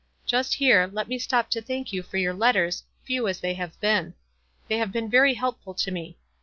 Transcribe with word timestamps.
Just 0.25 0.55
here, 0.55 0.89
let 0.91 1.07
me 1.07 1.19
stop 1.19 1.51
to 1.51 1.61
thank 1.61 1.93
you 1.93 2.01
for 2.01 2.17
your 2.17 2.33
letters, 2.33 2.81
few 3.03 3.27
as 3.27 3.39
they 3.39 3.53
have 3.53 3.79
been. 3.79 4.15
They 4.67 4.79
have 4.79 4.91
been 4.91 5.11
very 5.11 5.35
helpful 5.35 5.75
to 5.75 5.91
me. 5.91 6.17